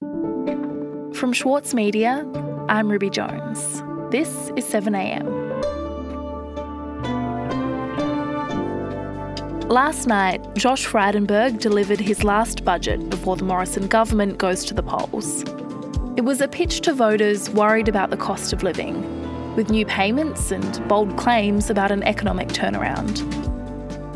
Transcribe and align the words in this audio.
From 0.00 1.32
Schwartz 1.32 1.72
Media, 1.72 2.30
I'm 2.68 2.90
Ruby 2.90 3.08
Jones. 3.08 3.82
This 4.10 4.50
is 4.54 4.66
7am. 4.66 5.24
Last 9.70 10.06
night, 10.06 10.44
Josh 10.54 10.86
Frydenberg 10.86 11.58
delivered 11.60 12.00
his 12.00 12.22
last 12.22 12.66
budget 12.66 13.08
before 13.08 13.36
the 13.36 13.44
Morrison 13.44 13.86
government 13.86 14.36
goes 14.36 14.66
to 14.66 14.74
the 14.74 14.82
polls. 14.82 15.42
It 16.18 16.26
was 16.26 16.42
a 16.42 16.48
pitch 16.48 16.82
to 16.82 16.92
voters 16.92 17.48
worried 17.48 17.88
about 17.88 18.10
the 18.10 18.18
cost 18.18 18.52
of 18.52 18.62
living, 18.62 19.56
with 19.56 19.70
new 19.70 19.86
payments 19.86 20.50
and 20.50 20.86
bold 20.86 21.16
claims 21.16 21.70
about 21.70 21.90
an 21.90 22.02
economic 22.02 22.48
turnaround. 22.48 23.16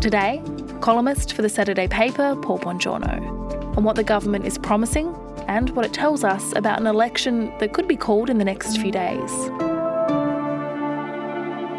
Today, 0.02 0.42
columnist 0.82 1.32
for 1.32 1.40
the 1.40 1.48
Saturday 1.48 1.88
paper, 1.88 2.36
Paul 2.36 2.58
Bongiorno, 2.58 3.39
on 3.76 3.84
what 3.84 3.96
the 3.96 4.04
government 4.04 4.46
is 4.46 4.58
promising 4.58 5.14
and 5.48 5.70
what 5.70 5.84
it 5.84 5.92
tells 5.92 6.24
us 6.24 6.52
about 6.56 6.80
an 6.80 6.86
election 6.86 7.52
that 7.58 7.72
could 7.72 7.88
be 7.88 7.96
called 7.96 8.28
in 8.28 8.38
the 8.38 8.44
next 8.44 8.76
few 8.78 8.90
days. 8.90 9.30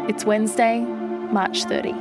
It's 0.08 0.24
Wednesday, 0.24 0.80
March 0.80 1.64
30. 1.64 1.92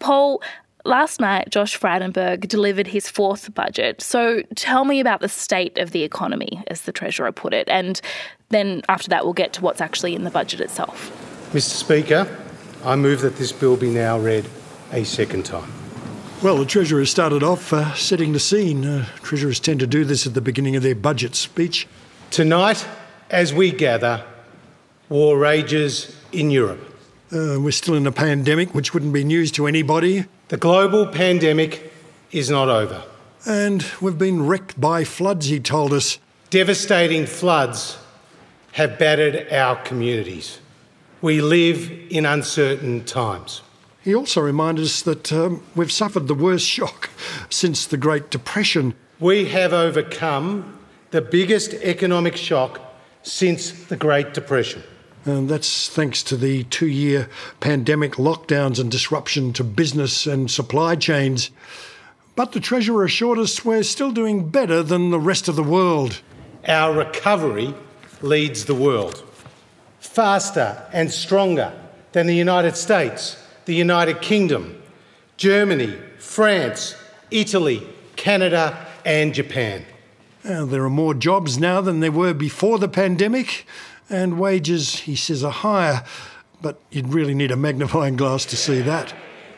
Paul, 0.00 0.42
last 0.84 1.20
night 1.20 1.50
Josh 1.50 1.78
Frydenberg 1.78 2.48
delivered 2.48 2.86
his 2.86 3.08
fourth 3.08 3.52
budget. 3.54 4.00
So 4.00 4.42
tell 4.54 4.84
me 4.84 5.00
about 5.00 5.20
the 5.20 5.28
state 5.28 5.78
of 5.78 5.90
the 5.90 6.02
economy, 6.02 6.62
as 6.68 6.82
the 6.82 6.92
Treasurer 6.92 7.32
put 7.32 7.52
it, 7.52 7.68
and 7.68 8.00
then 8.50 8.82
after 8.88 9.08
that 9.08 9.24
we'll 9.24 9.34
get 9.34 9.52
to 9.54 9.62
what's 9.62 9.80
actually 9.80 10.14
in 10.14 10.24
the 10.24 10.30
budget 10.30 10.60
itself. 10.60 11.10
Mr 11.52 11.74
Speaker, 11.74 12.45
I 12.86 12.94
move 12.94 13.22
that 13.22 13.34
this 13.34 13.50
bill 13.50 13.76
be 13.76 13.90
now 13.90 14.16
read 14.16 14.48
a 14.92 15.04
second 15.04 15.44
time. 15.44 15.68
Well, 16.40 16.56
the 16.56 16.64
Treasurer 16.64 17.00
has 17.00 17.10
started 17.10 17.42
off 17.42 17.72
uh, 17.72 17.92
setting 17.94 18.32
the 18.32 18.38
scene. 18.38 18.84
Uh, 18.84 19.06
treasurers 19.22 19.58
tend 19.58 19.80
to 19.80 19.88
do 19.88 20.04
this 20.04 20.24
at 20.24 20.34
the 20.34 20.40
beginning 20.40 20.76
of 20.76 20.84
their 20.84 20.94
budget 20.94 21.34
speech. 21.34 21.88
Tonight, 22.30 22.86
as 23.28 23.52
we 23.52 23.72
gather, 23.72 24.24
war 25.08 25.36
rages 25.36 26.16
in 26.30 26.52
Europe. 26.52 26.78
Uh, 27.32 27.58
we're 27.58 27.72
still 27.72 27.96
in 27.96 28.06
a 28.06 28.12
pandemic, 28.12 28.72
which 28.72 28.94
wouldn't 28.94 29.12
be 29.12 29.24
news 29.24 29.50
to 29.50 29.66
anybody. 29.66 30.26
The 30.46 30.56
global 30.56 31.08
pandemic 31.08 31.92
is 32.30 32.50
not 32.50 32.68
over. 32.68 33.02
And 33.44 33.84
we've 34.00 34.16
been 34.16 34.46
wrecked 34.46 34.80
by 34.80 35.02
floods, 35.02 35.46
he 35.46 35.58
told 35.58 35.92
us. 35.92 36.20
Devastating 36.50 37.26
floods 37.26 37.98
have 38.72 38.96
battered 38.96 39.52
our 39.52 39.74
communities. 39.74 40.60
We 41.22 41.40
live 41.40 41.90
in 42.10 42.26
uncertain 42.26 43.04
times. 43.04 43.62
He 44.02 44.14
also 44.14 44.40
reminded 44.40 44.84
us 44.84 45.02
that 45.02 45.32
um, 45.32 45.62
we've 45.74 45.90
suffered 45.90 46.28
the 46.28 46.34
worst 46.34 46.66
shock 46.66 47.10
since 47.50 47.86
the 47.86 47.96
Great 47.96 48.30
Depression. 48.30 48.94
We 49.18 49.46
have 49.46 49.72
overcome 49.72 50.78
the 51.10 51.22
biggest 51.22 51.74
economic 51.74 52.36
shock 52.36 52.80
since 53.22 53.72
the 53.72 53.96
Great 53.96 54.34
Depression. 54.34 54.82
And 55.24 55.48
that's 55.48 55.88
thanks 55.88 56.22
to 56.24 56.36
the 56.36 56.64
two 56.64 56.86
year 56.86 57.28
pandemic 57.58 58.12
lockdowns 58.12 58.78
and 58.78 58.90
disruption 58.90 59.52
to 59.54 59.64
business 59.64 60.26
and 60.26 60.48
supply 60.48 60.94
chains. 60.94 61.50
But 62.36 62.52
the 62.52 62.60
Treasurer 62.60 63.04
assured 63.04 63.38
us 63.38 63.64
we're 63.64 63.82
still 63.82 64.12
doing 64.12 64.50
better 64.50 64.82
than 64.82 65.10
the 65.10 65.18
rest 65.18 65.48
of 65.48 65.56
the 65.56 65.64
world. 65.64 66.20
Our 66.68 66.92
recovery 66.92 67.74
leads 68.20 68.66
the 68.66 68.74
world. 68.74 69.24
Faster 69.98 70.82
and 70.92 71.10
stronger 71.10 71.72
than 72.12 72.26
the 72.26 72.34
United 72.34 72.76
States, 72.76 73.42
the 73.64 73.74
United 73.74 74.22
Kingdom, 74.22 74.80
Germany, 75.36 75.96
France, 76.18 76.96
Italy, 77.30 77.86
Canada, 78.16 78.86
and 79.04 79.34
Japan. 79.34 79.84
Uh, 80.44 80.64
there 80.64 80.84
are 80.84 80.90
more 80.90 81.14
jobs 81.14 81.58
now 81.58 81.80
than 81.80 82.00
there 82.00 82.12
were 82.12 82.32
before 82.32 82.78
the 82.78 82.88
pandemic, 82.88 83.66
and 84.08 84.38
wages, 84.38 85.00
he 85.00 85.16
says, 85.16 85.42
are 85.42 85.52
higher, 85.52 86.04
but 86.62 86.80
you'd 86.90 87.08
really 87.08 87.34
need 87.34 87.50
a 87.50 87.56
magnifying 87.56 88.16
glass 88.16 88.44
to 88.46 88.56
see 88.56 88.80
that. 88.82 89.12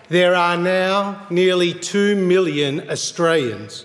There 0.09 0.35
are 0.35 0.57
now 0.57 1.27
nearly 1.29 1.75
2 1.75 2.17
million 2.17 2.89
Australians 2.91 3.85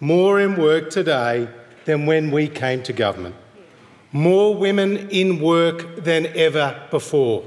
more 0.00 0.40
in 0.40 0.56
work 0.56 0.90
today 0.90 1.48
than 1.84 2.06
when 2.06 2.32
we 2.32 2.48
came 2.48 2.82
to 2.82 2.92
government. 2.92 3.36
More 4.12 4.54
women 4.54 5.08
in 5.10 5.40
work 5.40 6.04
than 6.04 6.26
ever 6.26 6.86
before. 6.90 7.44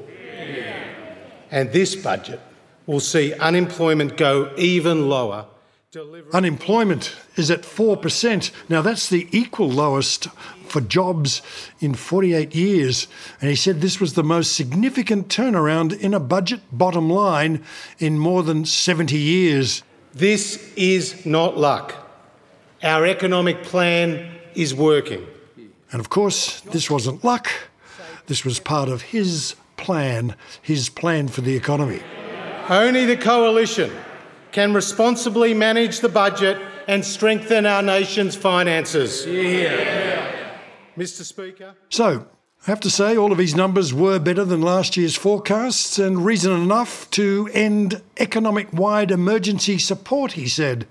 And 1.51 1.71
this 1.71 1.95
budget 1.95 2.41
will 2.85 2.99
see 2.99 3.33
unemployment 3.33 4.17
go 4.17 4.51
even 4.57 5.09
lower. 5.09 5.45
Unemployment 6.33 7.15
is 7.37 7.49
at 7.49 7.61
4%. 7.61 8.51
Now, 8.67 8.81
that's 8.81 9.07
the 9.09 9.29
equal 9.31 9.69
lowest 9.69 10.27
for 10.67 10.81
jobs 10.81 11.41
in 11.79 11.93
48 11.93 12.53
years. 12.53 13.07
And 13.39 13.49
he 13.49 13.55
said 13.55 13.79
this 13.79 13.99
was 13.99 14.13
the 14.13 14.23
most 14.23 14.53
significant 14.53 15.29
turnaround 15.29 15.97
in 15.97 16.13
a 16.13 16.19
budget 16.19 16.61
bottom 16.71 17.09
line 17.09 17.63
in 17.99 18.19
more 18.19 18.43
than 18.43 18.65
70 18.65 19.17
years. 19.17 19.83
This 20.13 20.73
is 20.75 21.25
not 21.25 21.57
luck. 21.57 21.95
Our 22.83 23.05
economic 23.05 23.63
plan 23.63 24.31
is 24.53 24.75
working. 24.75 25.25
And 25.91 25.99
of 25.99 26.09
course, 26.09 26.61
this 26.61 26.89
wasn't 26.89 27.23
luck. 27.23 27.49
This 28.27 28.43
was 28.43 28.59
part 28.59 28.89
of 28.89 29.01
his 29.01 29.55
plan, 29.77 30.35
his 30.61 30.89
plan 30.89 31.27
for 31.27 31.41
the 31.41 31.55
economy. 31.55 32.01
Only 32.69 33.05
the 33.05 33.17
coalition 33.17 33.91
can 34.51 34.73
responsibly 34.73 35.53
manage 35.53 35.99
the 35.99 36.09
budget 36.09 36.57
and 36.87 37.05
strengthen 37.05 37.65
our 37.65 37.81
nation's 37.81 38.35
finances. 38.35 39.25
Yeah. 39.25 40.57
Mr. 40.97 41.23
Speaker. 41.23 41.75
So, 41.89 42.27
I 42.65 42.71
have 42.71 42.79
to 42.79 42.89
say, 42.89 43.15
all 43.15 43.31
of 43.31 43.37
his 43.37 43.55
numbers 43.55 43.93
were 43.93 44.17
better 44.17 44.43
than 44.43 44.61
last 44.61 44.97
year's 44.97 45.15
forecasts, 45.15 45.99
and 45.99 46.25
reason 46.25 46.51
enough 46.51 47.09
to 47.11 47.47
end 47.53 48.01
economic 48.17 48.73
wide 48.73 49.11
emergency 49.11 49.77
support, 49.77 50.31
he 50.31 50.47
said. 50.47 50.87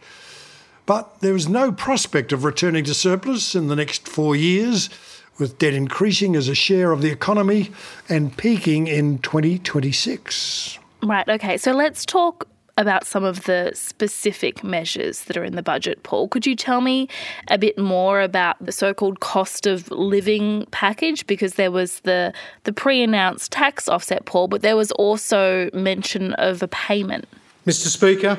But 0.87 1.21
there 1.21 1.34
is 1.34 1.49
no 1.49 1.72
prospect 1.72 2.33
of 2.33 2.45
returning 2.45 2.84
to 2.84 2.95
surplus 2.95 3.55
in 3.55 3.69
the 3.69 3.77
next 3.77 4.06
four 4.06 4.37
years, 4.37 4.91
with 5.39 5.59
debt 5.59 5.75
increasing 5.75 6.37
as 6.37 6.49
a 6.49 6.55
share 6.55 6.93
of 6.93 7.00
the 7.03 7.11
economy 7.11 7.71
and 8.09 8.37
peaking 8.37 8.87
in 8.87 9.19
2026. 9.19 10.78
Right, 11.03 11.28
okay, 11.28 11.56
so 11.56 11.72
let's 11.72 12.05
talk 12.05 12.47
about 12.77 13.06
some 13.06 13.25
of 13.25 13.45
the 13.45 13.71
specific 13.75 14.65
measures 14.65 15.25
that 15.25 15.37
are 15.37 15.45
in 15.45 15.55
the 15.55 15.62
budget, 15.62 16.03
Paul. 16.03 16.28
Could 16.28 16.45
you 16.45 16.56
tell 16.56 16.81
me 16.81 17.09
a 17.49 17.56
bit 17.56 17.78
more 17.78 18.21
about 18.21 18.56
the 18.65 18.72
so-called 18.72 19.21
cost 19.21 19.66
of 19.66 19.91
living 19.91 20.66
package? 20.72 21.27
Because 21.27 21.55
there 21.55 21.71
was 21.71 22.01
the 22.01 22.33
the 22.65 22.72
pre-announced 22.72 23.53
tax 23.53 23.89
offset, 23.89 24.25
Paul, 24.25 24.49
but 24.49 24.62
there 24.62 24.77
was 24.77 24.91
also 24.93 25.71
mention 25.72 26.33
of 26.34 26.62
a 26.62 26.69
payment. 26.69 27.27
Mr. 27.65 27.87
Speaker, 27.87 28.37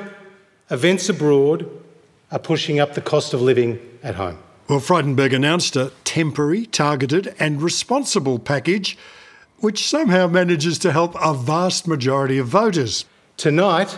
events 0.69 1.07
abroad 1.07 1.69
are 2.35 2.39
pushing 2.39 2.81
up 2.81 2.95
the 2.95 3.01
cost 3.01 3.33
of 3.33 3.41
living 3.41 3.79
at 4.03 4.15
home. 4.15 4.37
Well, 4.67 4.81
Frydenberg 4.81 5.33
announced 5.33 5.77
a 5.77 5.93
temporary, 6.03 6.65
targeted, 6.65 7.33
and 7.39 7.61
responsible 7.61 8.39
package 8.39 8.97
which 9.59 9.87
somehow 9.87 10.27
manages 10.27 10.77
to 10.79 10.91
help 10.91 11.15
a 11.21 11.33
vast 11.33 11.87
majority 11.87 12.37
of 12.37 12.47
voters. 12.47 13.05
Tonight, 13.37 13.97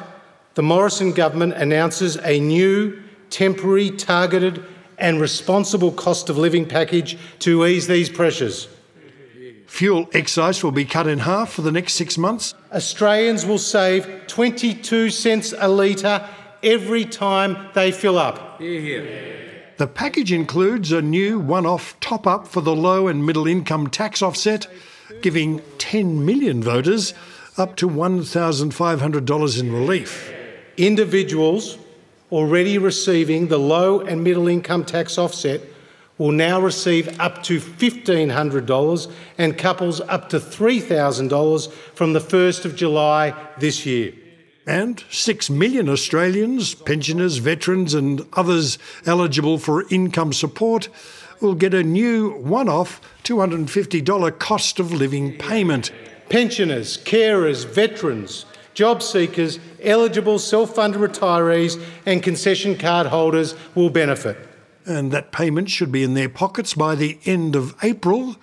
the 0.53 0.61
Morrison 0.61 1.13
government 1.13 1.53
announces 1.53 2.15
a 2.17 2.39
new, 2.39 3.01
temporary, 3.31 3.89
targeted, 3.89 4.63
and 4.99 5.19
responsible 5.19 5.91
cost 5.91 6.29
of 6.29 6.37
living 6.37 6.67
package 6.67 7.17
to 7.39 7.65
ease 7.65 7.87
these 7.87 8.07
pressures. 8.07 8.67
Fuel 9.65 10.07
excise 10.13 10.63
will 10.63 10.71
be 10.71 10.85
cut 10.85 11.07
in 11.07 11.19
half 11.19 11.53
for 11.53 11.63
the 11.63 11.71
next 11.71 11.95
six 11.95 12.19
months. 12.19 12.53
Australians 12.71 13.47
will 13.47 13.57
save 13.57 14.27
22 14.27 15.09
cents 15.09 15.55
a 15.57 15.67
litre 15.67 16.28
every 16.63 17.05
time 17.05 17.69
they 17.73 17.91
fill 17.91 18.17
up. 18.17 18.59
The 19.77 19.87
package 19.87 20.31
includes 20.31 20.91
a 20.91 21.01
new 21.01 21.39
one 21.39 21.65
off 21.65 21.99
top 21.99 22.25
up 22.25 22.47
for 22.47 22.61
the 22.61 22.75
low 22.75 23.07
and 23.07 23.25
middle 23.25 23.45
income 23.47 23.89
tax 23.89 24.21
offset, 24.21 24.67
giving 25.21 25.61
10 25.77 26.25
million 26.25 26.63
voters 26.63 27.13
up 27.57 27.75
to 27.77 27.87
$1,500 27.87 29.59
in 29.59 29.71
relief. 29.71 30.33
Individuals 30.77 31.77
already 32.31 32.77
receiving 32.77 33.47
the 33.47 33.59
low 33.59 33.99
and 34.01 34.23
middle 34.23 34.47
income 34.47 34.83
tax 34.83 35.17
offset 35.17 35.61
will 36.17 36.31
now 36.31 36.59
receive 36.59 37.19
up 37.19 37.43
to 37.43 37.59
$1,500 37.59 39.11
and 39.37 39.57
couples 39.57 40.01
up 40.01 40.29
to 40.29 40.39
$3,000 40.39 41.71
from 41.93 42.13
the 42.13 42.19
1st 42.19 42.65
of 42.65 42.75
July 42.75 43.33
this 43.59 43.85
year. 43.85 44.13
And 44.67 45.02
6 45.09 45.49
million 45.49 45.87
Australians, 45.87 46.75
pensioners, 46.75 47.37
veterans, 47.37 47.93
and 47.93 48.28
others 48.34 48.78
eligible 49.05 49.58
for 49.58 49.87
income 49.90 50.34
support 50.34 50.90
will 51.40 51.55
get 51.55 51.73
a 51.73 51.84
new 51.84 52.31
one 52.31 52.67
off 52.67 52.99
$250 53.23 54.40
cost 54.40 54.79
of 54.79 54.91
living 54.91 55.37
payment. 55.37 55.91
Pensioners, 56.29 56.97
carers, 56.97 57.66
veterans, 57.66 58.46
job 58.73 59.02
seekers, 59.02 59.58
eligible 59.81 60.37
self 60.37 60.75
funded 60.75 60.99
retirees, 60.99 61.81
and 62.05 62.22
concession 62.22 62.78
card 62.78 63.08
holders 63.08 63.55
will 63.73 63.90
benefit. 63.90 64.37
And 64.85 65.14
that 65.14 65.31
payment 65.31 65.69
should 65.69 65.93
be 65.93 66.03
in 66.03 66.14
their 66.14 66.29
pockets 66.29 66.73
by 66.73 66.96
the 66.96 67.17
end 67.23 67.55
of 67.55 67.73
April, 67.81 68.35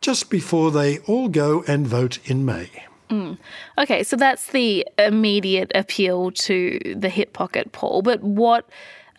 just 0.00 0.30
before 0.30 0.72
they 0.72 0.98
all 1.00 1.28
go 1.28 1.62
and 1.68 1.86
vote 1.86 2.18
in 2.28 2.44
May. 2.44 2.89
Mm. 3.10 3.38
Okay, 3.78 4.02
so 4.02 4.16
that's 4.16 4.48
the 4.48 4.86
immediate 4.98 5.72
appeal 5.74 6.30
to 6.32 6.78
the 6.96 7.08
hip 7.08 7.32
pocket, 7.32 7.72
Paul. 7.72 8.02
But 8.02 8.22
what 8.22 8.68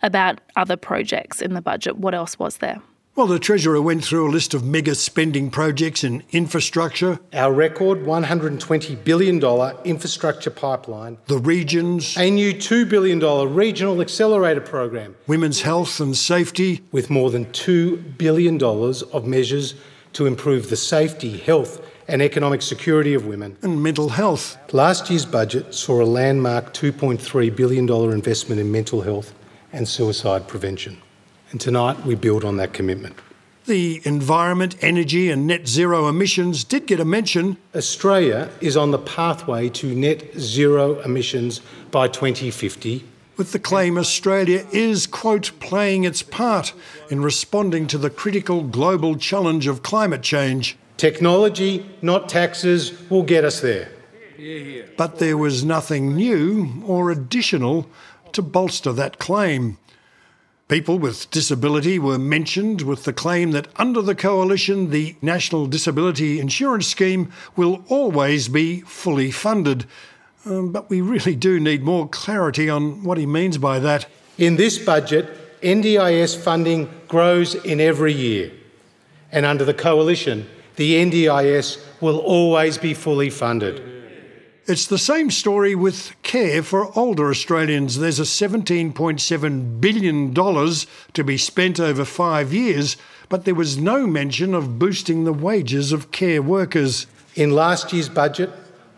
about 0.02 0.40
other 0.56 0.76
projects 0.76 1.42
in 1.42 1.54
the 1.54 1.60
budget? 1.60 1.98
What 1.98 2.14
else 2.14 2.38
was 2.38 2.58
there? 2.58 2.80
Well, 3.14 3.26
the 3.26 3.38
Treasurer 3.38 3.82
went 3.82 4.02
through 4.02 4.26
a 4.26 4.32
list 4.32 4.54
of 4.54 4.64
mega 4.64 4.94
spending 4.94 5.50
projects 5.50 6.02
in 6.02 6.22
infrastructure. 6.30 7.20
Our 7.34 7.52
record 7.52 8.04
$120 8.04 9.04
billion 9.04 9.38
infrastructure 9.84 10.48
pipeline. 10.48 11.18
The 11.26 11.36
regions. 11.36 12.16
A 12.16 12.30
new 12.30 12.54
$2 12.54 12.88
billion 12.88 13.20
regional 13.54 14.00
accelerator 14.00 14.62
program. 14.62 15.14
Women's 15.26 15.60
health 15.60 16.00
and 16.00 16.16
safety. 16.16 16.82
With 16.90 17.10
more 17.10 17.30
than 17.30 17.44
$2 17.46 18.16
billion 18.16 18.62
of 18.62 19.26
measures 19.26 19.74
to 20.14 20.24
improve 20.24 20.70
the 20.70 20.76
safety, 20.76 21.36
health, 21.36 21.86
and 22.08 22.22
economic 22.22 22.62
security 22.62 23.14
of 23.14 23.26
women. 23.26 23.56
And 23.62 23.82
mental 23.82 24.10
health. 24.10 24.56
Last 24.72 25.10
year's 25.10 25.26
budget 25.26 25.74
saw 25.74 26.02
a 26.02 26.04
landmark 26.04 26.74
$2.3 26.74 27.54
billion 27.54 27.88
investment 28.12 28.60
in 28.60 28.70
mental 28.70 29.02
health 29.02 29.34
and 29.72 29.88
suicide 29.88 30.48
prevention. 30.48 31.00
And 31.50 31.60
tonight 31.60 32.04
we 32.04 32.14
build 32.14 32.44
on 32.44 32.56
that 32.56 32.72
commitment. 32.72 33.16
The 33.66 34.00
environment, 34.04 34.74
energy, 34.80 35.30
and 35.30 35.46
net 35.46 35.68
zero 35.68 36.08
emissions 36.08 36.64
did 36.64 36.86
get 36.86 36.98
a 36.98 37.04
mention. 37.04 37.58
Australia 37.76 38.50
is 38.60 38.76
on 38.76 38.90
the 38.90 38.98
pathway 38.98 39.68
to 39.68 39.94
net 39.94 40.36
zero 40.36 40.98
emissions 41.00 41.60
by 41.92 42.08
2050. 42.08 43.04
With 43.36 43.52
the 43.52 43.60
claim 43.60 43.96
Australia 43.96 44.66
is, 44.72 45.06
quote, 45.06 45.52
playing 45.60 46.04
its 46.04 46.22
part 46.22 46.74
in 47.08 47.22
responding 47.22 47.86
to 47.86 47.98
the 47.98 48.10
critical 48.10 48.62
global 48.62 49.16
challenge 49.16 49.66
of 49.68 49.82
climate 49.82 50.22
change. 50.22 50.76
Technology, 51.02 51.84
not 52.00 52.28
taxes, 52.28 52.92
will 53.10 53.24
get 53.24 53.44
us 53.44 53.58
there. 53.58 53.88
But 54.96 55.18
there 55.18 55.36
was 55.36 55.64
nothing 55.64 56.14
new 56.14 56.80
or 56.86 57.10
additional 57.10 57.88
to 58.30 58.40
bolster 58.40 58.92
that 58.92 59.18
claim. 59.18 59.78
People 60.68 61.00
with 61.00 61.28
disability 61.32 61.98
were 61.98 62.20
mentioned 62.20 62.82
with 62.82 63.02
the 63.02 63.12
claim 63.12 63.50
that 63.50 63.66
under 63.74 64.00
the 64.00 64.14
coalition, 64.14 64.90
the 64.90 65.16
National 65.20 65.66
Disability 65.66 66.38
Insurance 66.38 66.86
Scheme 66.86 67.32
will 67.56 67.82
always 67.88 68.46
be 68.46 68.82
fully 68.82 69.32
funded. 69.32 69.86
Um, 70.46 70.70
but 70.70 70.88
we 70.88 71.00
really 71.00 71.34
do 71.34 71.58
need 71.58 71.82
more 71.82 72.08
clarity 72.08 72.70
on 72.70 73.02
what 73.02 73.18
he 73.18 73.26
means 73.26 73.58
by 73.58 73.80
that. 73.80 74.06
In 74.38 74.54
this 74.54 74.78
budget, 74.78 75.60
NDIS 75.62 76.40
funding 76.40 76.88
grows 77.08 77.56
in 77.56 77.80
every 77.80 78.12
year. 78.12 78.52
And 79.32 79.44
under 79.44 79.64
the 79.64 79.74
coalition, 79.74 80.46
the 80.76 80.94
NDIS 80.94 81.82
will 82.00 82.18
always 82.18 82.78
be 82.78 82.94
fully 82.94 83.30
funded. 83.30 83.92
It's 84.64 84.86
the 84.86 84.98
same 84.98 85.30
story 85.30 85.74
with 85.74 86.14
care 86.22 86.62
for 86.62 86.96
older 86.96 87.30
Australians. 87.30 87.98
There's 87.98 88.20
a 88.20 88.22
$17.7 88.22 89.80
billion 89.80 90.34
to 90.34 91.24
be 91.24 91.36
spent 91.36 91.80
over 91.80 92.04
five 92.04 92.52
years, 92.52 92.96
but 93.28 93.44
there 93.44 93.56
was 93.56 93.76
no 93.76 94.06
mention 94.06 94.54
of 94.54 94.78
boosting 94.78 95.24
the 95.24 95.32
wages 95.32 95.90
of 95.90 96.12
care 96.12 96.40
workers. 96.40 97.08
In 97.34 97.50
last 97.50 97.92
year's 97.92 98.08
budget, 98.08 98.50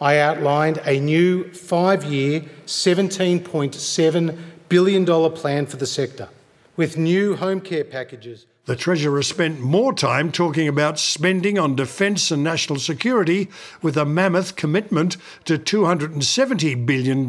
I 0.03 0.19
outlined 0.19 0.83
a 0.85 1.01
new 1.01 1.51
five 1.55 2.05
year, 2.05 2.43
$17.7 2.67 4.39
billion 4.69 5.07
plan 5.33 5.65
for 5.65 5.77
the 5.79 5.87
sector, 5.87 6.29
with 6.77 6.97
new 6.97 7.37
home 7.37 7.61
care 7.61 7.85
packages 7.85 8.47
the 8.67 8.75
Treasurer 8.75 9.23
spent 9.23 9.61
more 9.61 9.93
time 9.93 10.33
talking 10.33 10.69
about 10.69 10.99
spending 10.99 11.59
on 11.59 11.77
defence 11.77 12.31
and 12.31 12.43
national 12.43 12.79
security 12.79 13.49
with 13.83 13.99
a 13.99 14.07
mammoth 14.07 14.57
commitment 14.57 15.19
to 15.45 15.59
$270 15.59 16.87
billion, 16.87 17.29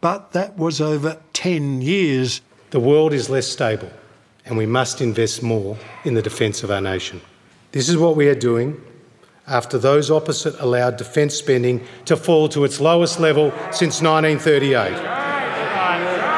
but 0.00 0.32
that 0.32 0.56
was 0.56 0.80
over 0.80 1.20
10 1.34 1.82
years. 1.82 2.40
The 2.70 2.80
world 2.80 3.12
is 3.12 3.28
less 3.28 3.46
stable, 3.46 3.90
and 4.46 4.56
we 4.56 4.64
must 4.64 5.02
invest 5.02 5.42
more 5.42 5.76
in 6.04 6.14
the 6.14 6.22
defence 6.22 6.62
of 6.62 6.70
our 6.70 6.80
nation. 6.80 7.20
This 7.72 7.90
is 7.90 7.98
what 7.98 8.16
we 8.16 8.26
are 8.28 8.34
doing 8.34 8.82
after 9.46 9.76
those 9.76 10.10
opposite 10.10 10.58
allowed 10.60 10.96
defence 10.96 11.34
spending 11.34 11.86
to 12.06 12.16
fall 12.16 12.48
to 12.48 12.64
its 12.64 12.80
lowest 12.80 13.20
level 13.20 13.50
since 13.70 14.00
1938. 14.00 15.18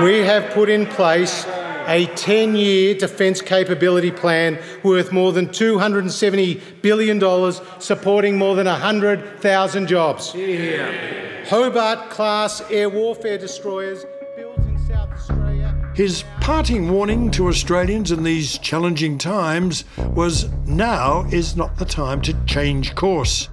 We 0.03 0.19
have 0.19 0.51
put 0.53 0.69
in 0.69 0.87
place 0.87 1.47
a 1.87 2.07
10 2.15 2.55
year 2.55 2.95
defence 2.95 3.41
capability 3.41 4.11
plan 4.11 4.59
worth 4.83 5.13
more 5.13 5.33
than 5.33 5.49
$270 5.49 6.61
billion, 6.83 7.81
supporting 7.81 8.39
more 8.39 8.55
than 8.55 8.67
100,000 8.67 9.87
jobs. 9.87 10.35
Yeah. 10.35 11.47
Hobart 11.47 12.11
class 12.11 12.63
air 12.71 12.89
warfare 12.89 13.39
destroyers 13.39 14.05
built 14.37 14.57
in 14.59 14.79
South 14.79 15.11
Australia. 15.11 15.93
His 15.95 16.25
parting 16.41 16.91
warning 16.91 17.31
to 17.33 17.49
Australians 17.49 18.13
in 18.13 18.23
these 18.23 18.59
challenging 18.59 19.19
times 19.19 19.85
was 19.99 20.49
now 20.67 21.25
is 21.33 21.57
not 21.57 21.77
the 21.77 21.85
time 21.85 22.23
to 22.23 22.35
change 22.45 22.95
course, 22.95 23.49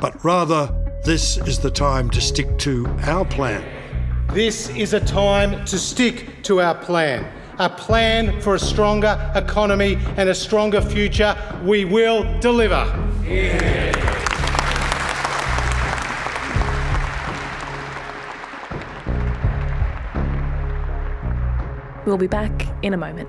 but 0.00 0.24
rather 0.24 0.74
this 1.04 1.36
is 1.38 1.58
the 1.58 1.70
time 1.70 2.08
to 2.10 2.20
stick 2.20 2.58
to 2.58 2.86
our 3.02 3.24
plan. 3.24 3.62
This 4.32 4.70
is 4.70 4.94
a 4.94 5.00
time 5.00 5.64
to 5.66 5.78
stick 5.78 6.42
to 6.44 6.62
our 6.62 6.74
plan 6.74 7.30
a 7.58 7.68
plan 7.68 8.40
for 8.40 8.54
a 8.54 8.58
stronger 8.58 9.32
economy 9.34 9.98
and 10.16 10.28
a 10.28 10.34
stronger 10.34 10.80
future. 10.80 11.36
We 11.64 11.84
will 11.84 12.38
deliver. 12.40 12.84
Yeah. 13.24 13.92
We'll 22.04 22.18
be 22.18 22.26
back 22.26 22.66
in 22.82 22.94
a 22.94 22.96
moment. 22.96 23.28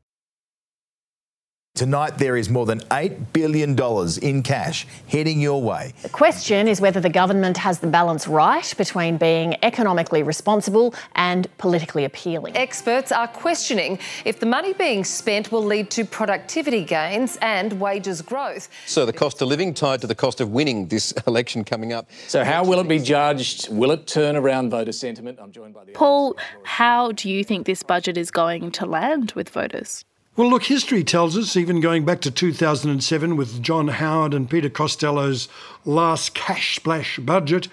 Tonight, 1.81 2.19
there 2.19 2.35
is 2.35 2.49
more 2.49 2.65
than 2.65 2.79
$8 2.91 3.33
billion 3.33 3.75
in 4.21 4.43
cash 4.43 4.85
heading 5.07 5.39
your 5.39 5.63
way. 5.63 5.93
The 6.03 6.09
question 6.09 6.67
is 6.67 6.79
whether 6.79 6.99
the 6.99 7.09
government 7.09 7.57
has 7.57 7.79
the 7.79 7.87
balance 7.87 8.27
right 8.27 8.71
between 8.77 9.17
being 9.17 9.55
economically 9.63 10.21
responsible 10.21 10.93
and 11.15 11.47
politically 11.57 12.03
appealing. 12.03 12.55
Experts 12.55 13.11
are 13.11 13.27
questioning 13.27 13.97
if 14.25 14.39
the 14.39 14.45
money 14.45 14.73
being 14.73 15.03
spent 15.05 15.51
will 15.51 15.63
lead 15.63 15.89
to 15.91 16.05
productivity 16.05 16.83
gains 16.83 17.37
and 17.41 17.79
wages 17.79 18.21
growth. 18.21 18.69
So, 18.85 19.05
the 19.07 19.13
cost 19.13 19.41
of 19.41 19.47
living 19.47 19.73
tied 19.73 20.01
to 20.01 20.07
the 20.07 20.13
cost 20.13 20.41
of 20.41 20.51
winning 20.51 20.87
this 20.87 21.13
election 21.25 21.63
coming 21.63 21.93
up. 21.93 22.11
So, 22.27 22.43
how 22.43 22.63
will 22.65 22.79
it 22.79 22.87
be 22.89 22.99
judged? 22.99 23.73
Will 23.73 23.91
it 23.91 24.05
turn 24.05 24.35
around 24.35 24.69
voter 24.69 24.91
sentiment? 24.91 25.39
I'm 25.41 25.51
joined 25.51 25.73
by 25.73 25.85
the. 25.85 25.93
Paul, 25.93 26.35
how 26.63 27.13
do 27.13 27.29
you 27.29 27.43
think 27.45 27.65
this 27.65 27.81
budget 27.81 28.17
is 28.17 28.29
going 28.29 28.71
to 28.73 28.85
land 28.85 29.31
with 29.31 29.49
voters? 29.49 30.05
Well, 30.37 30.49
look, 30.49 30.63
history 30.63 31.03
tells 31.03 31.37
us, 31.37 31.57
even 31.57 31.81
going 31.81 32.05
back 32.05 32.21
to 32.21 32.31
2007 32.31 33.35
with 33.35 33.61
John 33.61 33.89
Howard 33.89 34.33
and 34.33 34.49
Peter 34.49 34.69
Costello's 34.69 35.49
last 35.83 36.33
cash 36.33 36.77
splash 36.77 37.19
budget, 37.19 37.67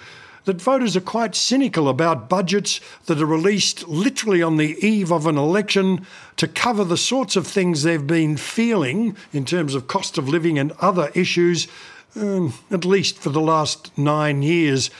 that 0.44 0.60
voters 0.60 0.96
are 0.96 1.00
quite 1.00 1.36
cynical 1.36 1.88
about 1.88 2.28
budgets 2.28 2.80
that 3.06 3.22
are 3.22 3.26
released 3.26 3.86
literally 3.86 4.42
on 4.42 4.56
the 4.56 4.76
eve 4.84 5.12
of 5.12 5.28
an 5.28 5.38
election 5.38 6.04
to 6.36 6.48
cover 6.48 6.82
the 6.82 6.96
sorts 6.96 7.36
of 7.36 7.46
things 7.46 7.84
they've 7.84 8.08
been 8.08 8.36
feeling 8.36 9.16
in 9.32 9.44
terms 9.44 9.76
of 9.76 9.86
cost 9.86 10.18
of 10.18 10.28
living 10.28 10.58
and 10.58 10.72
other 10.80 11.12
issues, 11.14 11.68
um, 12.16 12.52
at 12.72 12.84
least 12.84 13.18
for 13.18 13.30
the 13.30 13.40
last 13.40 13.96
nine 13.96 14.42
years. 14.42 14.90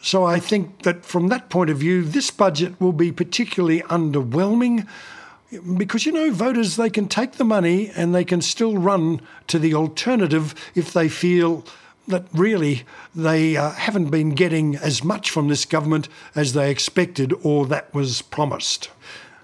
So 0.00 0.22
I 0.22 0.38
think 0.38 0.82
that 0.84 1.04
from 1.04 1.26
that 1.26 1.50
point 1.50 1.70
of 1.70 1.78
view, 1.78 2.04
this 2.04 2.30
budget 2.30 2.80
will 2.80 2.92
be 2.92 3.10
particularly 3.10 3.80
underwhelming 3.80 4.86
because 5.76 6.04
you 6.04 6.12
know 6.12 6.30
voters 6.30 6.76
they 6.76 6.90
can 6.90 7.08
take 7.08 7.32
the 7.32 7.44
money 7.44 7.90
and 7.96 8.14
they 8.14 8.24
can 8.24 8.40
still 8.42 8.76
run 8.76 9.20
to 9.46 9.58
the 9.58 9.74
alternative 9.74 10.54
if 10.74 10.92
they 10.92 11.08
feel 11.08 11.64
that 12.06 12.24
really 12.32 12.84
they 13.14 13.56
uh, 13.56 13.70
haven't 13.72 14.10
been 14.10 14.30
getting 14.30 14.76
as 14.76 15.04
much 15.04 15.30
from 15.30 15.48
this 15.48 15.64
government 15.64 16.08
as 16.34 16.54
they 16.54 16.70
expected 16.70 17.32
or 17.42 17.66
that 17.66 17.92
was 17.94 18.22
promised. 18.22 18.90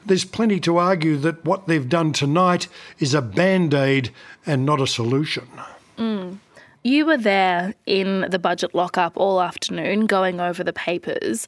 There's 0.06 0.24
plenty 0.24 0.60
to 0.60 0.76
argue 0.78 1.16
that 1.18 1.44
what 1.44 1.66
they've 1.66 1.88
done 1.88 2.12
tonight 2.12 2.68
is 2.98 3.14
a 3.14 3.22
band 3.22 3.72
aid 3.72 4.10
and 4.44 4.66
not 4.66 4.80
a 4.80 4.86
solution. 4.86 5.48
Mm. 5.96 6.38
You 6.82 7.06
were 7.06 7.16
there 7.16 7.74
in 7.86 8.26
the 8.28 8.38
budget 8.38 8.74
lockup 8.74 9.16
all 9.16 9.40
afternoon 9.40 10.04
going 10.04 10.38
over 10.40 10.62
the 10.62 10.72
papers. 10.72 11.46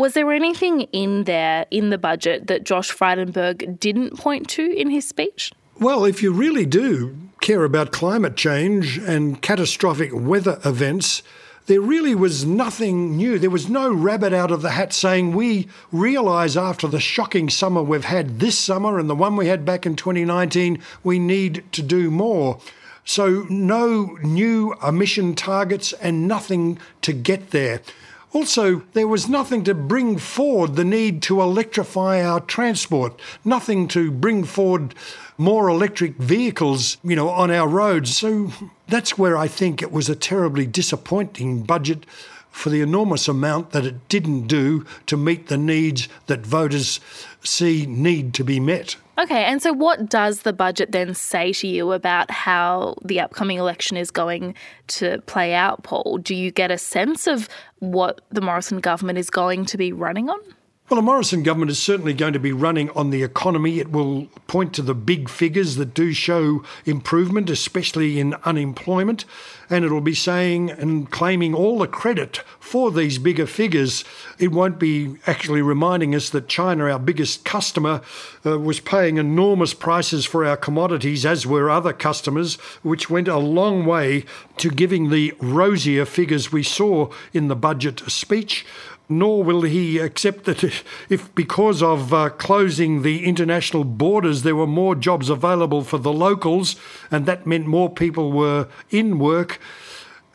Was 0.00 0.14
there 0.14 0.32
anything 0.32 0.80
in 0.94 1.24
there 1.24 1.66
in 1.70 1.90
the 1.90 1.98
budget 1.98 2.46
that 2.46 2.64
Josh 2.64 2.90
Frydenberg 2.90 3.78
didn't 3.78 4.16
point 4.16 4.48
to 4.48 4.62
in 4.62 4.88
his 4.88 5.06
speech? 5.06 5.52
Well, 5.78 6.06
if 6.06 6.22
you 6.22 6.32
really 6.32 6.64
do 6.64 7.14
care 7.42 7.64
about 7.64 7.92
climate 7.92 8.34
change 8.34 8.96
and 8.96 9.42
catastrophic 9.42 10.08
weather 10.14 10.58
events, 10.64 11.22
there 11.66 11.82
really 11.82 12.14
was 12.14 12.46
nothing 12.46 13.18
new. 13.18 13.38
There 13.38 13.50
was 13.50 13.68
no 13.68 13.92
rabbit 13.92 14.32
out 14.32 14.50
of 14.50 14.62
the 14.62 14.70
hat 14.70 14.94
saying, 14.94 15.34
We 15.34 15.68
realise 15.92 16.56
after 16.56 16.88
the 16.88 16.98
shocking 16.98 17.50
summer 17.50 17.82
we've 17.82 18.04
had 18.04 18.40
this 18.40 18.58
summer 18.58 18.98
and 18.98 19.10
the 19.10 19.14
one 19.14 19.36
we 19.36 19.48
had 19.48 19.66
back 19.66 19.84
in 19.84 19.96
2019, 19.96 20.78
we 21.04 21.18
need 21.18 21.62
to 21.72 21.82
do 21.82 22.10
more. 22.10 22.58
So, 23.04 23.44
no 23.50 24.16
new 24.22 24.74
emission 24.82 25.34
targets 25.34 25.92
and 25.92 26.26
nothing 26.26 26.78
to 27.02 27.12
get 27.12 27.50
there. 27.50 27.82
Also, 28.32 28.82
there 28.92 29.08
was 29.08 29.28
nothing 29.28 29.64
to 29.64 29.74
bring 29.74 30.16
forward 30.16 30.76
the 30.76 30.84
need 30.84 31.20
to 31.22 31.42
electrify 31.42 32.22
our 32.22 32.40
transport, 32.40 33.20
nothing 33.44 33.88
to 33.88 34.10
bring 34.10 34.44
forward 34.44 34.94
more 35.36 35.68
electric 35.68 36.14
vehicles, 36.16 36.96
you 37.02 37.16
know, 37.16 37.28
on 37.28 37.50
our 37.50 37.66
roads. 37.66 38.16
So 38.16 38.52
that's 38.86 39.18
where 39.18 39.36
I 39.36 39.48
think 39.48 39.82
it 39.82 39.90
was 39.90 40.08
a 40.08 40.14
terribly 40.14 40.66
disappointing 40.66 41.62
budget 41.62 42.06
for 42.50 42.70
the 42.70 42.80
enormous 42.80 43.26
amount 43.26 43.70
that 43.70 43.86
it 43.86 44.08
didn't 44.08 44.46
do 44.46 44.84
to 45.06 45.16
meet 45.16 45.46
the 45.46 45.56
needs 45.56 46.08
that 46.26 46.46
voters 46.46 47.00
see 47.42 47.86
need 47.86 48.34
to 48.34 48.44
be 48.44 48.60
met. 48.60 48.96
Okay, 49.20 49.44
and 49.44 49.60
so 49.60 49.74
what 49.74 50.08
does 50.08 50.42
the 50.42 50.52
budget 50.52 50.92
then 50.92 51.12
say 51.12 51.52
to 51.52 51.66
you 51.66 51.92
about 51.92 52.30
how 52.30 52.94
the 53.04 53.20
upcoming 53.20 53.58
election 53.58 53.98
is 53.98 54.10
going 54.10 54.54
to 54.86 55.20
play 55.26 55.52
out, 55.52 55.82
Paul? 55.82 56.18
Do 56.22 56.34
you 56.34 56.50
get 56.50 56.70
a 56.70 56.78
sense 56.78 57.26
of 57.26 57.46
what 57.80 58.22
the 58.30 58.40
Morrison 58.40 58.80
government 58.80 59.18
is 59.18 59.28
going 59.28 59.66
to 59.66 59.76
be 59.76 59.92
running 59.92 60.30
on? 60.30 60.38
Well, 60.88 60.96
the 60.96 61.02
Morrison 61.02 61.42
government 61.42 61.70
is 61.70 61.78
certainly 61.78 62.14
going 62.14 62.32
to 62.32 62.40
be 62.40 62.52
running 62.52 62.88
on 62.90 63.10
the 63.10 63.22
economy. 63.22 63.78
It 63.78 63.92
will 63.92 64.26
point 64.46 64.72
to 64.74 64.82
the 64.82 64.94
big 64.94 65.28
figures 65.28 65.76
that 65.76 65.92
do 65.92 66.12
show 66.12 66.64
improvement, 66.86 67.50
especially 67.50 68.18
in 68.18 68.34
unemployment. 68.44 69.26
And 69.70 69.84
it'll 69.84 70.00
be 70.00 70.14
saying 70.14 70.70
and 70.70 71.10
claiming 71.10 71.54
all 71.54 71.78
the 71.78 71.86
credit 71.86 72.38
for 72.58 72.90
these 72.90 73.18
bigger 73.18 73.46
figures. 73.46 74.04
It 74.38 74.50
won't 74.50 74.78
be 74.78 75.14
actually 75.26 75.62
reminding 75.62 76.14
us 76.14 76.28
that 76.30 76.48
China, 76.48 76.90
our 76.90 76.98
biggest 76.98 77.44
customer, 77.44 78.02
uh, 78.44 78.58
was 78.58 78.80
paying 78.80 79.16
enormous 79.16 79.72
prices 79.72 80.26
for 80.26 80.44
our 80.44 80.56
commodities, 80.56 81.24
as 81.24 81.46
were 81.46 81.70
other 81.70 81.92
customers, 81.92 82.56
which 82.82 83.08
went 83.08 83.28
a 83.28 83.38
long 83.38 83.86
way 83.86 84.24
to 84.56 84.70
giving 84.70 85.10
the 85.10 85.32
rosier 85.40 86.04
figures 86.04 86.50
we 86.50 86.62
saw 86.62 87.10
in 87.32 87.48
the 87.48 87.56
budget 87.56 88.00
speech 88.10 88.66
nor 89.10 89.42
will 89.42 89.62
he 89.62 89.98
accept 89.98 90.44
that 90.44 90.62
if, 91.08 91.34
because 91.34 91.82
of 91.82 92.14
uh, 92.14 92.30
closing 92.30 93.02
the 93.02 93.26
international 93.26 93.84
borders, 93.84 94.42
there 94.42 94.56
were 94.56 94.66
more 94.66 94.94
jobs 94.94 95.28
available 95.28 95.82
for 95.82 95.98
the 95.98 96.12
locals, 96.12 96.76
and 97.10 97.26
that 97.26 97.46
meant 97.46 97.66
more 97.66 97.90
people 97.90 98.30
were 98.30 98.68
in 98.90 99.18
work. 99.18 99.59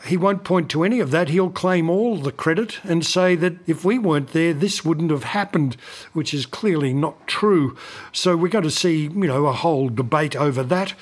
He 0.06 0.18
won't 0.18 0.44
point 0.44 0.70
to 0.70 0.84
any 0.84 1.00
of 1.00 1.10
that. 1.12 1.30
He'll 1.30 1.50
claim 1.50 1.90
all 1.90 2.18
the 2.18 2.32
credit 2.32 2.80
and 2.84 3.04
say 3.04 3.36
that 3.36 3.56
if 3.66 3.84
we 3.84 3.98
weren't 3.98 4.34
there, 4.34 4.54
this 4.54 4.86
wouldn't 4.86 5.10
have 5.10 5.24
happened, 5.24 5.78
which 6.14 6.34
is 6.34 6.46
clearly 6.46 6.94
not 6.94 7.28
true. 7.28 7.76
So 8.12 8.38
we're 8.38 8.50
going 8.50 8.66
to 8.66 8.72
see, 8.72 9.04
you 9.04 9.28
know, 9.28 9.48
a 9.48 9.54
whole 9.54 9.90
debate 9.90 10.36
over 10.36 10.62
that. 10.64 10.94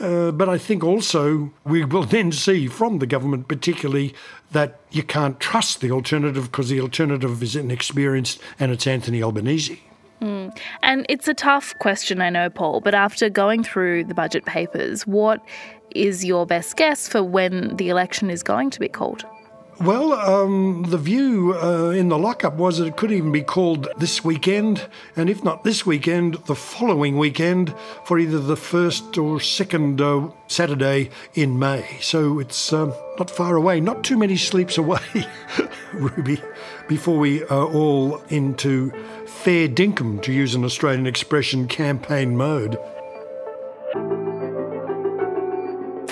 Uh, 0.00 0.32
but 0.32 0.48
I 0.48 0.58
think 0.58 0.84
also 0.84 1.52
we 1.64 1.84
will 1.84 2.02
then 2.04 2.30
see 2.30 2.68
from 2.68 3.00
the 3.00 3.06
government, 3.06 3.48
particularly, 3.48 4.14
that 4.52 4.78
you 4.92 5.02
can't 5.02 5.40
trust 5.40 5.80
the 5.80 5.90
alternative 5.90 6.44
because 6.44 6.68
the 6.68 6.80
alternative 6.80 7.42
is 7.42 7.56
inexperienced 7.56 8.40
and 8.60 8.70
it's 8.70 8.86
Anthony 8.86 9.20
Albanese. 9.22 9.82
Mm. 10.20 10.56
And 10.82 11.04
it's 11.08 11.28
a 11.28 11.34
tough 11.34 11.76
question, 11.80 12.20
I 12.20 12.30
know, 12.30 12.48
Paul, 12.48 12.80
but 12.80 12.94
after 12.94 13.28
going 13.28 13.64
through 13.64 14.04
the 14.04 14.14
budget 14.14 14.44
papers, 14.46 15.06
what 15.06 15.44
is 15.94 16.24
your 16.24 16.46
best 16.46 16.76
guess 16.76 17.08
for 17.08 17.22
when 17.22 17.76
the 17.76 17.88
election 17.88 18.30
is 18.30 18.42
going 18.42 18.70
to 18.70 18.80
be 18.80 18.88
called? 18.88 19.24
Well, 19.80 20.12
um, 20.12 20.84
the 20.86 20.98
view 20.98 21.54
uh, 21.60 21.90
in 21.90 22.08
the 22.08 22.16
lockup 22.16 22.54
was 22.54 22.78
that 22.78 22.86
it 22.86 22.96
could 22.96 23.10
even 23.10 23.32
be 23.32 23.42
called 23.42 23.88
this 23.98 24.22
weekend, 24.24 24.86
and 25.16 25.28
if 25.28 25.42
not 25.42 25.64
this 25.64 25.84
weekend, 25.84 26.34
the 26.46 26.54
following 26.54 27.18
weekend 27.18 27.74
for 28.04 28.20
either 28.20 28.38
the 28.38 28.56
first 28.56 29.18
or 29.18 29.40
second 29.40 30.00
uh, 30.00 30.28
Saturday 30.46 31.10
in 31.34 31.58
May. 31.58 31.98
So 32.00 32.38
it's 32.38 32.72
um, 32.72 32.94
not 33.18 33.30
far 33.30 33.56
away, 33.56 33.80
not 33.80 34.04
too 34.04 34.16
many 34.16 34.36
sleeps 34.36 34.78
away, 34.78 35.26
Ruby, 35.92 36.40
before 36.86 37.18
we 37.18 37.42
are 37.46 37.66
all 37.66 38.18
into 38.28 38.92
fair 39.26 39.68
dinkum, 39.68 40.22
to 40.22 40.32
use 40.32 40.54
an 40.54 40.64
Australian 40.64 41.08
expression, 41.08 41.66
campaign 41.66 42.36
mode. 42.36 42.78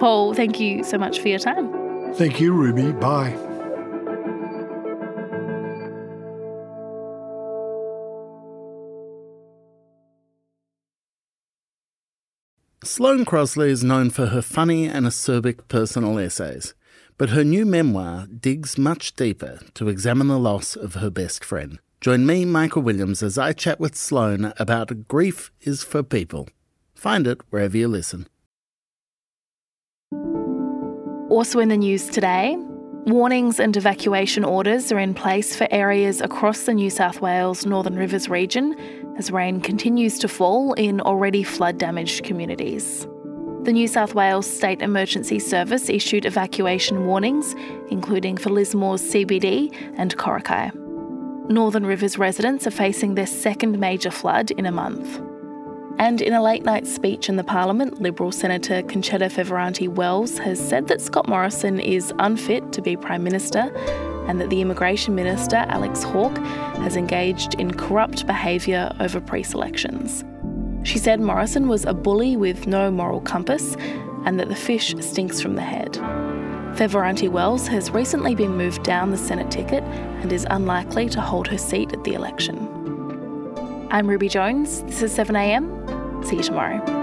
Paul, 0.03 0.35
thank 0.35 0.59
you 0.59 0.83
so 0.83 0.99
much 0.99 1.21
for 1.21 1.29
your 1.29 1.39
time. 1.39 2.13
Thank 2.15 2.41
you, 2.41 2.53
Ruby. 2.53 2.91
Bye. 2.91 3.37
Sloane 12.83 13.25
Crosley 13.25 13.69
is 13.69 13.85
known 13.85 14.11
for 14.11 14.27
her 14.27 14.43
funny 14.43 14.87
and 14.87 15.07
acerbic 15.07 15.69
personal 15.69 16.19
essays, 16.19 16.75
but 17.17 17.31
her 17.31 17.45
new 17.45 17.65
memoir 17.65 18.27
digs 18.27 18.77
much 18.77 19.15
deeper 19.15 19.61
to 19.75 19.89
examine 19.89 20.27
the 20.27 20.37
loss 20.37 20.75
of 20.75 20.95
her 20.95 21.11
best 21.11 21.45
friend. 21.45 21.79
Join 22.01 22.27
me, 22.27 22.45
Michael 22.45 22.83
Williams, 22.83 23.23
as 23.23 23.39
I 23.39 23.53
chat 23.53 23.79
with 23.79 23.95
Sloane 23.95 24.53
about 24.59 25.07
Grief 25.07 25.53
is 25.61 25.85
for 25.85 26.03
People. 26.03 26.49
Find 26.93 27.29
it 27.29 27.41
wherever 27.51 27.77
you 27.77 27.87
listen. 27.87 28.27
Also 31.33 31.61
in 31.61 31.71
the 31.71 31.79
news 31.79 32.09
today, 32.09 32.57
warnings 33.07 33.59
and 33.59 33.75
evacuation 33.75 34.45
orders 34.45 34.93
are 34.93 34.99
in 34.99 35.15
place 35.15 35.57
for 35.57 35.67
areas 35.71 36.21
across 36.21 36.65
the 36.65 36.75
New 36.75 36.91
South 36.91 37.23
Wales 37.23 37.65
Northern 37.65 37.97
Rivers 37.97 38.29
region 38.29 38.77
as 39.17 39.31
rain 39.31 39.59
continues 39.59 40.19
to 40.19 40.29
fall 40.29 40.75
in 40.75 41.01
already 41.01 41.43
flood 41.43 41.79
damaged 41.79 42.23
communities. 42.23 43.07
The 43.63 43.73
New 43.73 43.89
South 43.89 44.15
Wales 44.15 44.47
State 44.47 44.83
Emergency 44.83 45.39
Service 45.39 45.89
issued 45.89 46.27
evacuation 46.27 47.07
warnings, 47.07 47.55
including 47.91 48.37
for 48.37 48.51
Lismore's 48.51 49.01
CBD 49.01 49.75
and 49.97 50.15
Coraki. 50.19 50.71
Northern 51.49 51.87
Rivers 51.87 52.19
residents 52.19 52.67
are 52.67 52.71
facing 52.71 53.15
their 53.15 53.27
second 53.27 53.79
major 53.79 54.11
flood 54.11 54.51
in 54.51 54.67
a 54.67 54.71
month. 54.71 55.32
And 55.99 56.21
in 56.21 56.33
a 56.33 56.43
late 56.43 56.65
night 56.65 56.87
speech 56.87 57.29
in 57.29 57.37
the 57.37 57.45
Parliament, 57.45 58.01
Liberal 58.01 58.33
Senator 58.33 58.83
Concetta 58.83 59.31
Fierravanti 59.31 59.89
Wells 59.89 60.39
has 60.39 60.59
said 60.59 60.89
that 60.89 61.01
Scott 61.01 61.29
Morrison 61.29 61.79
is 61.79 62.13
unfit 62.19 62.73
to 62.73 62.83
be 62.83 62.97
Prime 62.97 63.23
Minister 63.23 63.73
and 64.29 64.41
that 64.41 64.51
the 64.51 64.61
Immigration 64.61 65.15
Minister, 65.15 65.57
Alex 65.69 66.03
Hawke, 66.03 66.39
has 66.79 66.97
engaged 66.97 67.55
in 67.55 67.75
corrupt 67.75 68.27
behaviour 68.27 68.95
over 69.01 69.21
pre 69.21 69.43
selections. 69.43 70.25
She 70.85 70.99
said 70.99 71.21
Morrison 71.21 71.69
was 71.69 71.85
a 71.85 71.95
bully 71.95 72.37
with 72.37 72.67
no 72.67 72.91
moral 72.91 73.21
compass 73.21 73.77
and 74.25 74.39
that 74.41 74.49
the 74.49 74.57
fish 74.57 74.95
stinks 75.01 75.41
from 75.41 75.55
the 75.55 75.63
head. 75.63 75.93
Fierravanti 76.75 77.29
Wells 77.29 77.69
has 77.69 77.91
recently 77.91 78.35
been 78.35 78.57
moved 78.57 78.83
down 78.83 79.11
the 79.11 79.19
Senate 79.19 79.51
ticket 79.51 79.85
and 79.85 80.33
is 80.33 80.47
unlikely 80.51 81.09
to 81.11 81.21
hold 81.21 81.47
her 81.49 81.59
seat 81.59 81.93
at 81.93 82.03
the 82.05 82.15
election. 82.15 82.69
I'm 83.91 84.09
Ruby 84.09 84.31
Jones. 84.31 84.83
This 84.85 85.03
is 85.03 85.17
7am. 85.17 85.82
See 86.25 86.37
you 86.37 86.43
tomorrow. 86.43 87.02